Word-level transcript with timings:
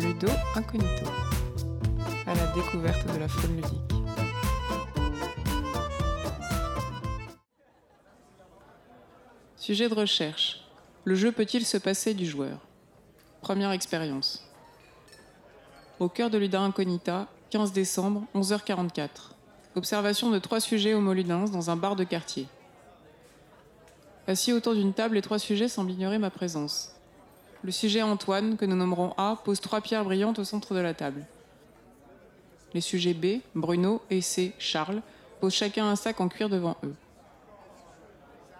Ludo 0.00 0.26
Incognito. 0.56 1.06
À 2.26 2.34
la 2.34 2.46
découverte 2.52 3.12
de 3.12 3.18
la 3.18 3.28
faune 3.28 3.56
ludique. 3.56 3.94
Sujet 9.56 9.88
de 9.88 9.94
recherche. 9.94 10.64
Le 11.04 11.14
jeu 11.14 11.30
peut-il 11.30 11.64
se 11.64 11.76
passer 11.76 12.12
du 12.12 12.26
joueur? 12.26 12.58
Première 13.40 13.70
expérience. 13.70 14.44
Au 16.00 16.08
cœur 16.08 16.28
de 16.28 16.38
Luda 16.38 16.60
Incognita, 16.60 17.28
15 17.50 17.72
décembre, 17.72 18.24
11h44. 18.34 19.08
Observation 19.76 20.30
de 20.30 20.40
trois 20.40 20.60
sujets 20.60 20.94
homoludins 20.94 21.44
dans 21.44 21.70
un 21.70 21.76
bar 21.76 21.94
de 21.94 22.02
quartier. 22.02 22.48
Assis 24.26 24.52
autour 24.52 24.74
d'une 24.74 24.92
table, 24.92 25.14
les 25.14 25.22
trois 25.22 25.38
sujets 25.38 25.68
semblent 25.68 25.92
ignorer 25.92 26.18
ma 26.18 26.30
présence. 26.30 26.93
Le 27.64 27.72
sujet 27.72 28.02
Antoine, 28.02 28.58
que 28.58 28.66
nous 28.66 28.76
nommerons 28.76 29.14
A, 29.16 29.40
pose 29.42 29.58
trois 29.58 29.80
pierres 29.80 30.04
brillantes 30.04 30.38
au 30.38 30.44
centre 30.44 30.74
de 30.74 30.80
la 30.80 30.92
table. 30.92 31.24
Les 32.74 32.82
sujets 32.82 33.14
B, 33.14 33.40
Bruno, 33.54 34.02
et 34.10 34.20
C, 34.20 34.52
Charles, 34.58 35.00
posent 35.40 35.54
chacun 35.54 35.86
un 35.86 35.96
sac 35.96 36.20
en 36.20 36.28
cuir 36.28 36.50
devant 36.50 36.76
eux. 36.84 36.94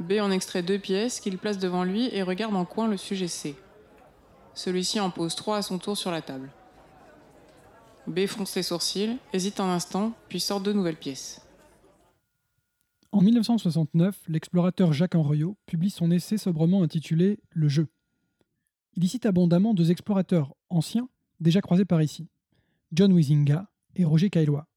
B 0.01 0.15
en 0.23 0.31
extrait 0.31 0.63
deux 0.63 0.79
pièces 0.79 1.21
qu'il 1.21 1.37
place 1.37 1.59
devant 1.59 1.85
lui 1.85 2.09
et 2.15 2.23
regarde 2.23 2.57
en 2.57 2.65
coin 2.65 2.89
le 2.89 2.97
sujet 2.97 3.29
C. 3.29 3.55
Celui-ci 4.55 4.99
en 5.01 5.11
pose 5.11 5.35
trois 5.35 5.59
à 5.59 5.63
son 5.63 5.77
tour 5.77 5.99
sur 5.99 6.11
la 6.11 6.23
table. 6.23 6.49
B 8.07 8.25
fronce 8.25 8.57
les 8.57 8.63
sourcils, 8.63 9.19
hésite 9.35 9.61
un 9.61 9.69
instant, 9.69 10.13
puis 10.31 10.41
sort 10.41 10.63
deux 10.63 10.73
nouvelles 10.73 10.97
pièces. 10.97 11.43
En 13.13 13.21
1969, 13.21 14.19
l'explorateur 14.29 14.95
Jacques 14.95 15.15
Henriot 15.15 15.59
publie 15.67 15.91
son 15.91 16.11
essai 16.11 16.39
sobrement 16.39 16.83
intitulé 16.83 17.39
Le 17.51 17.69
jeu. 17.69 17.87
Il 18.97 19.05
y 19.05 19.09
cite 19.09 19.27
abondamment 19.27 19.75
deux 19.75 19.91
explorateurs 19.91 20.55
anciens 20.71 21.09
déjà 21.41 21.61
croisés 21.61 21.85
par 21.85 22.03
ici, 22.03 22.29
John 22.93 23.13
Wisinga 23.13 23.69
et 23.97 24.05
Roger 24.05 24.31
Caillois. 24.31 24.69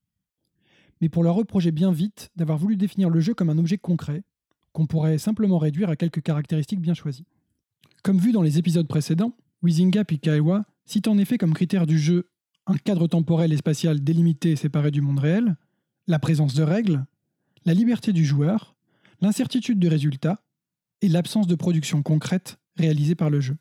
Mais 1.02 1.10
pour 1.10 1.24
leur 1.24 1.36
reprocher 1.36 1.72
bien 1.72 1.92
vite 1.92 2.32
d'avoir 2.36 2.58
voulu 2.58 2.76
définir 2.76 3.10
le 3.10 3.20
jeu 3.20 3.36
comme 3.36 3.50
un 3.50 3.58
objet 3.58 3.78
concret, 3.78 4.24
qu'on 4.74 4.88
pourrait 4.88 5.20
simplement 5.20 5.60
réduire 5.60 5.90
à 5.90 5.96
quelques 5.96 6.22
caractéristiques 6.22 6.82
bien 6.82 6.96
choisies. 6.96 7.28
Comme 8.04 8.18
vu 8.18 8.32
dans 8.32 8.42
les 8.42 8.58
épisodes 8.58 8.88
précédents, 8.88 9.34
Wisinga 9.62 10.04
puis 10.04 10.20
Caillois 10.20 10.66
citent 10.86 11.08
en 11.08 11.18
effet 11.18 11.38
comme 11.38 11.54
critère 11.54 11.86
du 11.86 12.00
jeu 12.00 12.30
un 12.66 12.78
cadre 12.78 13.08
temporel 13.08 13.54
et 13.54 13.58
spatial 13.58 14.04
délimité 14.04 14.52
et 14.52 14.56
séparé 14.56 14.92
du 14.92 15.02
monde 15.02 15.20
réel, 15.20 15.56
la 16.08 16.20
présence 16.20 16.54
de 16.54 16.64
règles, 16.64 17.06
la 17.66 17.74
liberté 17.74 18.14
du 18.14 18.26
joueur, 18.26 18.76
l'incertitude 19.22 19.80
du 19.80 19.88
résultat 19.88 20.42
et 21.02 21.08
l'absence 21.08 21.48
de 21.48 21.56
production 21.56 22.02
concrète 22.04 22.60
réalisée 22.76 23.16
par 23.16 23.30
le 23.30 23.40
jeu. 23.40 23.58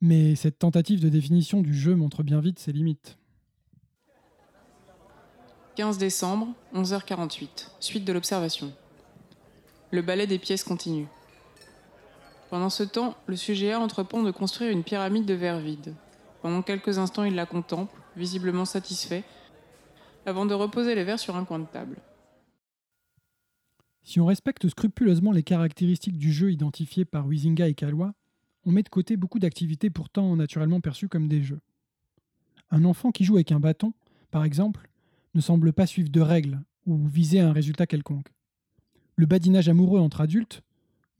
Mais 0.00 0.34
cette 0.34 0.58
tentative 0.58 1.00
de 1.00 1.08
définition 1.08 1.60
du 1.60 1.74
jeu 1.74 1.94
montre 1.94 2.22
bien 2.22 2.40
vite 2.40 2.58
ses 2.58 2.72
limites. 2.72 3.18
15 5.76 5.98
décembre, 5.98 6.48
11h48, 6.74 7.70
suite 7.80 8.04
de 8.04 8.12
l'observation. 8.12 8.72
Le 9.90 10.02
ballet 10.02 10.26
des 10.26 10.38
pièces 10.38 10.64
continue. 10.64 11.06
Pendant 12.48 12.70
ce 12.70 12.82
temps, 12.82 13.14
le 13.26 13.36
sujet 13.36 13.72
A 13.72 13.80
entreprend 13.80 14.22
de 14.22 14.30
construire 14.30 14.70
une 14.70 14.82
pyramide 14.84 15.26
de 15.26 15.34
verre 15.34 15.60
vide. 15.60 15.94
Pendant 16.42 16.62
quelques 16.62 16.98
instants, 16.98 17.24
il 17.24 17.34
la 17.34 17.46
contemple, 17.46 17.94
visiblement 18.16 18.64
satisfait, 18.64 19.24
avant 20.26 20.46
de 20.46 20.54
reposer 20.54 20.94
les 20.94 21.04
verres 21.04 21.18
sur 21.18 21.36
un 21.36 21.44
coin 21.44 21.58
de 21.58 21.66
table. 21.66 21.96
Si 24.02 24.18
on 24.18 24.26
respecte 24.26 24.68
scrupuleusement 24.68 25.32
les 25.32 25.42
caractéristiques 25.42 26.18
du 26.18 26.32
jeu 26.32 26.50
identifiées 26.50 27.04
par 27.04 27.26
Wisinga 27.26 27.68
et 27.68 27.74
Kalois, 27.74 28.14
on 28.64 28.72
met 28.72 28.82
de 28.82 28.88
côté 28.88 29.16
beaucoup 29.16 29.38
d'activités 29.38 29.90
pourtant 29.90 30.36
naturellement 30.36 30.80
perçues 30.80 31.08
comme 31.08 31.28
des 31.28 31.42
jeux. 31.42 31.60
Un 32.70 32.84
enfant 32.84 33.10
qui 33.10 33.24
joue 33.24 33.36
avec 33.36 33.52
un 33.52 33.60
bâton, 33.60 33.92
par 34.30 34.44
exemple, 34.44 34.88
ne 35.34 35.40
semble 35.40 35.72
pas 35.72 35.86
suivre 35.86 36.10
de 36.10 36.20
règles 36.20 36.62
ou 36.86 37.06
viser 37.06 37.40
un 37.40 37.52
résultat 37.52 37.86
quelconque. 37.86 38.28
Le 39.16 39.26
badinage 39.26 39.68
amoureux 39.68 40.00
entre 40.00 40.20
adultes 40.20 40.62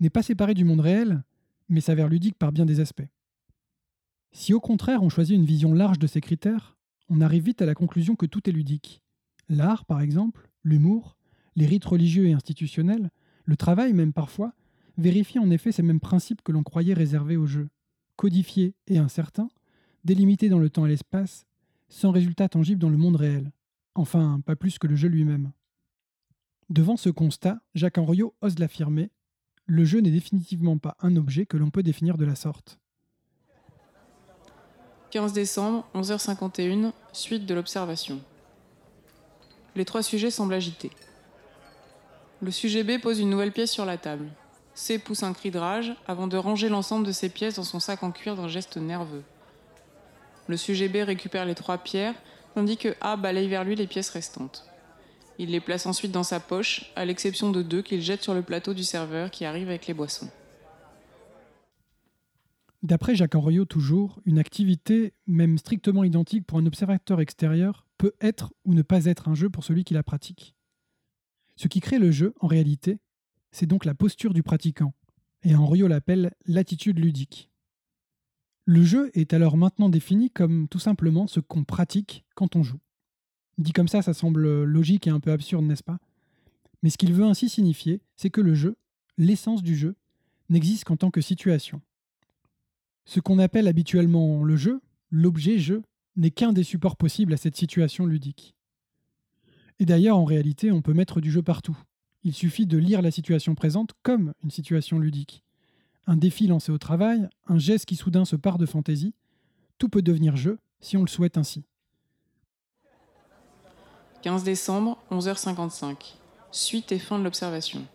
n'est 0.01 0.11
pas 0.11 0.23
séparé 0.23 0.55
du 0.55 0.65
monde 0.65 0.81
réel, 0.81 1.23
mais 1.69 1.81
s'avère 1.81 2.09
ludique 2.09 2.39
par 2.39 2.53
bien 2.53 2.67
des 2.67 2.81
aspects. 2.81 3.09
Si 4.33 4.55
au 4.55 4.61
contraire 4.61 5.03
on 5.03 5.09
choisit 5.09 5.37
une 5.37 5.45
vision 5.45 5.75
large 5.75 5.99
de 5.99 6.07
ces 6.07 6.21
critères, 6.21 6.77
on 7.09 7.21
arrive 7.21 7.45
vite 7.45 7.63
à 7.63 7.67
la 7.67 7.75
conclusion 7.75 8.15
que 8.15 8.27
tout 8.27 8.49
est 8.49 8.53
ludique. 8.53 9.03
L'art, 9.49 9.85
par 9.85 10.01
exemple, 10.01 10.49
l'humour, 10.63 11.17
les 11.57 11.67
rites 11.67 11.85
religieux 11.85 12.27
et 12.27 12.33
institutionnels, 12.33 13.11
le 13.45 13.57
travail 13.57 13.93
même 13.93 14.13
parfois, 14.13 14.55
vérifie 14.99 15.39
en 15.39 15.51
effet 15.51 15.73
ces 15.73 15.83
mêmes 15.83 16.01
principes 16.01 16.43
que 16.43 16.53
l'on 16.53 16.63
croyait 16.63 16.95
réservés 16.95 17.37
au 17.37 17.47
jeu, 17.47 17.69
codifiés 18.17 18.75
et 18.87 18.99
incertains, 18.99 19.49
délimités 20.05 20.49
dans 20.49 20.59
le 20.59 20.71
temps 20.71 20.87
et 20.87 20.91
l'espace, 20.91 21.47
sans 21.89 22.11
résultat 22.11 22.49
tangible 22.49 22.81
dans 22.81 22.91
le 22.91 22.97
monde 22.97 23.17
réel. 23.17 23.53
Enfin, 23.95 24.41
pas 24.45 24.57
plus 24.57 24.79
que 24.79 24.87
le 24.87 24.97
jeu 24.97 25.09
lui-même. 25.09 25.53
Devant 26.69 26.97
ce 26.97 27.11
constat, 27.11 27.61
Jacques 27.75 27.99
Henriot 27.99 28.35
ose 28.41 28.59
l'affirmer 28.59 29.11
le 29.71 29.85
jeu 29.85 30.01
n'est 30.01 30.11
définitivement 30.11 30.79
pas 30.79 30.97
un 31.01 31.15
objet 31.15 31.47
que 31.47 31.57
l'on 31.57 31.71
peut 31.71 31.85
définir 31.85 32.19
de 32.19 32.25
la 32.25 32.35
sorte. 32.35 32.81
15 35.13 35.33
décembre, 35.33 35.87
11h51, 35.95 36.93
suite 37.13 37.47
de 37.47 37.55
l'observation. 37.55 38.21
Les 39.77 39.85
trois 39.85 40.03
sujets 40.03 40.33
semblent 40.33 40.55
agités. 40.55 40.91
Le 42.43 42.51
sujet 42.51 42.83
B 42.83 43.01
pose 43.01 43.21
une 43.21 43.31
nouvelle 43.31 43.53
pièce 43.53 43.71
sur 43.71 43.85
la 43.85 43.97
table. 43.97 44.27
C 44.81 44.99
pousse 44.99 45.23
un 45.25 45.35
cri 45.35 45.51
de 45.51 45.59
rage 45.59 45.93
avant 46.07 46.27
de 46.27 46.39
ranger 46.39 46.71
l'ensemble 46.71 47.07
de 47.07 47.13
ses 47.13 47.29
pièces 47.29 47.57
dans 47.57 47.65
son 47.65 47.81
sac 47.81 48.03
en 48.03 48.13
cuir 48.13 48.35
d'un 48.35 48.49
geste 48.49 48.79
nerveux. 48.79 49.23
Le 50.47 50.57
sujet 50.57 50.89
B 50.89 51.05
récupère 51.05 51.45
les 51.45 51.55
trois 51.55 51.77
pierres, 51.77 52.15
tandis 52.55 52.79
que 52.79 52.95
A 53.03 53.17
balaye 53.17 53.47
vers 53.47 53.63
lui 53.63 53.77
les 53.77 53.87
pièces 53.87 54.09
restantes. 54.09 54.67
Il 55.39 55.51
les 55.51 55.61
place 55.61 55.85
ensuite 55.85 56.13
dans 56.13 56.23
sa 56.23 56.41
poche, 56.41 56.91
à 56.97 57.05
l'exception 57.05 57.51
de 57.51 57.61
deux 57.61 57.83
qu'il 57.83 58.01
jette 58.01 58.23
sur 58.23 58.33
le 58.33 58.41
plateau 58.41 58.73
du 58.73 58.83
serveur 58.83 59.31
qui 59.31 59.45
arrive 59.45 59.69
avec 59.69 59.87
les 59.87 59.93
boissons. 59.93 60.31
D'après 62.83 63.15
Jacques 63.15 63.35
Henriot 63.35 63.67
toujours, 63.67 64.19
une 64.25 64.39
activité, 64.39 65.13
même 65.27 65.59
strictement 65.59 66.05
identique 66.05 66.47
pour 66.47 66.57
un 66.57 66.65
observateur 66.65 67.21
extérieur, 67.21 67.87
peut 67.99 68.15
être 68.23 68.55
ou 68.65 68.73
ne 68.73 68.81
pas 68.81 69.05
être 69.05 69.29
un 69.29 69.35
jeu 69.35 69.51
pour 69.51 69.63
celui 69.63 69.85
qui 69.85 69.93
la 69.93 70.03
pratique. 70.03 70.55
Ce 71.57 71.69
qui 71.69 71.81
crée 71.81 71.99
le 71.99 72.11
jeu, 72.11 72.33
en 72.41 72.47
réalité, 72.47 72.99
c'est 73.53 73.67
donc 73.67 73.85
la 73.85 73.95
posture 73.95 74.35
du 74.35 74.43
pratiquant, 74.43 74.95
et 75.43 75.55
Henriot 75.55 75.89
l'appelle 75.89 76.33
l'attitude 76.47 76.99
ludique. 76.99 77.51
Le 78.67 78.85
jeu 78.85 79.11
est 79.15 79.33
alors 79.33 79.57
maintenant 79.57 79.89
défini 79.89 80.31
comme 80.31 80.69
tout 80.69 80.79
simplement 80.79 81.27
ce 81.27 81.41
qu'on 81.41 81.65
pratique 81.65 82.25
quand 82.35 82.57
on 82.57 82.63
joue. 82.63 82.81
Dit 83.59 83.73
comme 83.73 83.89
ça, 83.89 84.03
ça 84.03 84.15
semble 84.15 84.65
logique 84.65 85.07
et 85.07 85.11
un 85.11 85.21
peu 85.21 85.33
absurde, 85.33 85.65
n'est-ce 85.65 85.83
pas? 85.83 85.99
Mais 86.83 86.91
ce 86.91 86.99
qu'il 86.99 87.13
veut 87.13 87.25
ainsi 87.25 87.49
signifier, 87.49 88.01
c'est 88.17 88.31
que 88.31 88.41
le 88.41 88.55
jeu, 88.55 88.77
l'essence 89.19 89.63
du 89.63 89.77
jeu, 89.77 89.97
n'existe 90.49 90.85
qu'en 90.85 90.97
tant 90.97 91.11
que 91.11 91.21
situation. 91.21 91.83
Ce 93.05 93.21
qu'on 93.21 93.39
appelle 93.39 93.69
habituellement 93.69 94.45
le 94.45 94.57
jeu, 94.57 94.81
l'objet 95.11 95.59
jeu, 95.59 95.83
n'est 96.17 96.31
qu'un 96.31 96.53
des 96.53 96.63
supports 96.63 96.97
possibles 96.97 97.35
à 97.35 97.37
cette 97.37 97.57
situation 97.57 98.07
ludique. 98.07 98.55
Et 99.79 99.87
d'ailleurs, 99.87 100.19
en 100.19 100.25
réalité, 100.25 100.71
on 100.71 100.83
peut 100.83 100.93
mettre 100.93 101.21
du 101.21 101.31
jeu 101.31 101.43
partout, 101.43 101.77
il 102.23 102.35
suffit 102.35 102.67
de 102.67 102.79
lire 102.79 103.03
la 103.03 103.11
situation 103.11 103.55
présente 103.55 103.93
comme 104.03 104.35
une 104.43 104.51
situation 104.51 104.99
ludique. 104.99 105.43
Un 106.07 106.17
défi 106.17 106.47
lancé 106.47 106.73
au 106.73 106.79
travail, 106.79 107.29
un 107.47 107.59
geste 107.59 107.87
qui 107.87 107.97
soudain 107.97 108.25
se 108.25 108.37
part 108.37 108.59
de 108.59 108.67
fantaisie, 108.67 109.15
tout 109.79 109.89
peut 109.89 110.03
devenir 110.03 110.37
jeu 110.37 110.59
si 110.81 110.97
on 110.97 111.03
le 111.03 111.09
souhaite 111.09 111.37
ainsi. 111.37 111.65
15 114.23 114.45
décembre, 114.45 114.99
11h55. 115.11 116.15
Suite 116.53 116.93
et 116.93 116.99
fin 116.99 117.19
de 117.19 117.25
l'observation. 117.25 117.87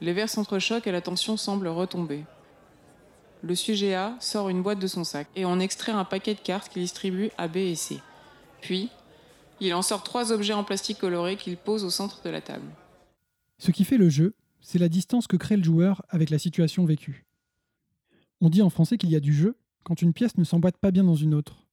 Les 0.00 0.12
verres 0.12 0.28
s'entrechoquent 0.28 0.86
et 0.86 0.92
la 0.92 1.00
tension 1.00 1.36
semble 1.36 1.68
retomber. 1.68 2.24
Le 3.42 3.54
sujet 3.54 3.94
A 3.94 4.16
sort 4.20 4.50
une 4.50 4.62
boîte 4.62 4.78
de 4.78 4.86
son 4.86 5.04
sac 5.04 5.28
et 5.36 5.46
en 5.46 5.60
extrait 5.60 5.92
un 5.92 6.04
paquet 6.04 6.34
de 6.34 6.40
cartes 6.40 6.70
qu'il 6.70 6.82
distribue 6.82 7.30
à 7.38 7.48
B 7.48 7.56
et 7.58 7.74
C. 7.74 7.98
Puis, 8.60 8.90
il 9.60 9.72
en 9.72 9.82
sort 9.82 10.02
trois 10.02 10.32
objets 10.32 10.52
en 10.52 10.64
plastique 10.64 10.98
coloré 10.98 11.36
qu'il 11.36 11.56
pose 11.56 11.84
au 11.84 11.90
centre 11.90 12.20
de 12.22 12.30
la 12.30 12.42
table. 12.42 12.66
Ce 13.60 13.70
qui 13.72 13.84
fait 13.84 13.98
le 13.98 14.08
jeu, 14.08 14.34
c'est 14.62 14.78
la 14.78 14.88
distance 14.88 15.26
que 15.26 15.36
crée 15.36 15.58
le 15.58 15.62
joueur 15.62 16.02
avec 16.08 16.30
la 16.30 16.38
situation 16.38 16.86
vécue. 16.86 17.26
On 18.40 18.48
dit 18.48 18.62
en 18.62 18.70
français 18.70 18.96
qu'il 18.96 19.10
y 19.10 19.16
a 19.16 19.20
du 19.20 19.34
jeu 19.34 19.54
quand 19.84 20.00
une 20.00 20.14
pièce 20.14 20.38
ne 20.38 20.44
s'emboîte 20.44 20.78
pas 20.78 20.90
bien 20.90 21.04
dans 21.04 21.14
une 21.14 21.34
autre. 21.34 21.66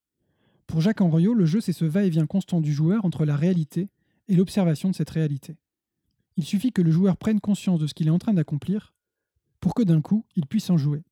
Pour 0.68 0.82
Jacques 0.82 1.00
Henriot, 1.00 1.34
le 1.34 1.46
jeu, 1.46 1.62
c'est 1.62 1.72
ce 1.72 1.86
va-et-vient 1.86 2.26
constant 2.26 2.60
du 2.60 2.74
joueur 2.74 3.06
entre 3.06 3.24
la 3.24 3.38
réalité 3.38 3.88
et 4.28 4.36
l'observation 4.36 4.90
de 4.90 4.96
cette 4.96 5.12
réalité. 5.12 5.56
Il 6.36 6.44
suffit 6.44 6.74
que 6.74 6.82
le 6.82 6.92
joueur 6.92 7.16
prenne 7.16 7.40
conscience 7.40 7.80
de 7.80 7.88
ce 7.88 7.94
qu'il 7.94 8.08
est 8.08 8.12
en 8.12 8.20
train 8.20 8.34
d'accomplir 8.34 8.94
pour 9.62 9.74
que 9.74 9.84
d'un 9.84 10.02
coup, 10.02 10.26
il 10.36 10.46
puisse 10.46 10.70
en 10.70 10.76
jouer. 10.76 11.04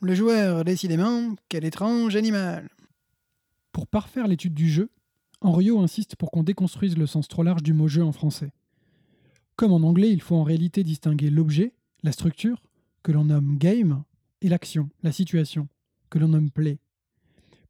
Le 0.00 0.14
joueur, 0.14 0.64
décidément, 0.64 1.34
quel 1.48 1.64
étrange 1.64 2.14
animal. 2.14 2.68
Pour 3.72 3.88
parfaire 3.88 4.28
l'étude 4.28 4.54
du 4.54 4.70
jeu, 4.70 4.88
Henriot 5.40 5.80
insiste 5.80 6.14
pour 6.14 6.30
qu'on 6.30 6.44
déconstruise 6.44 6.96
le 6.96 7.08
sens 7.08 7.26
trop 7.26 7.42
large 7.42 7.64
du 7.64 7.72
mot 7.72 7.88
jeu 7.88 8.04
en 8.04 8.12
français. 8.12 8.52
Comme 9.56 9.72
en 9.72 9.86
anglais, 9.86 10.10
il 10.10 10.20
faut 10.20 10.36
en 10.36 10.44
réalité 10.44 10.82
distinguer 10.82 11.30
l'objet, 11.30 11.74
la 12.02 12.12
structure, 12.12 12.62
que 13.02 13.12
l'on 13.12 13.24
nomme 13.24 13.58
game, 13.58 14.04
et 14.40 14.48
l'action, 14.48 14.88
la 15.02 15.12
situation, 15.12 15.68
que 16.10 16.18
l'on 16.18 16.28
nomme 16.28 16.50
play. 16.50 16.78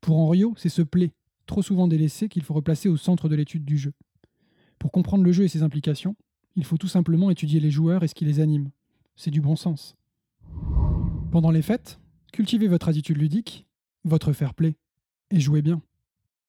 Pour 0.00 0.18
Henriot, 0.18 0.54
c'est 0.56 0.68
ce 0.68 0.82
play, 0.82 1.12
trop 1.46 1.62
souvent 1.62 1.88
délaissé, 1.88 2.28
qu'il 2.28 2.42
faut 2.42 2.54
replacer 2.54 2.88
au 2.88 2.96
centre 2.96 3.28
de 3.28 3.36
l'étude 3.36 3.64
du 3.64 3.78
jeu. 3.78 3.92
Pour 4.78 4.90
comprendre 4.90 5.24
le 5.24 5.32
jeu 5.32 5.44
et 5.44 5.48
ses 5.48 5.62
implications, 5.62 6.16
il 6.56 6.64
faut 6.64 6.78
tout 6.78 6.88
simplement 6.88 7.30
étudier 7.30 7.60
les 7.60 7.70
joueurs 7.70 8.04
et 8.04 8.08
ce 8.08 8.14
qui 8.14 8.24
les 8.24 8.40
anime. 8.40 8.70
C'est 9.16 9.30
du 9.30 9.40
bon 9.40 9.56
sens. 9.56 9.96
Pendant 11.30 11.50
les 11.50 11.62
fêtes, 11.62 12.00
cultivez 12.32 12.68
votre 12.68 12.88
attitude 12.88 13.18
ludique, 13.18 13.66
votre 14.04 14.32
fair 14.32 14.54
play, 14.54 14.76
et 15.30 15.40
jouez 15.40 15.62
bien. 15.62 15.82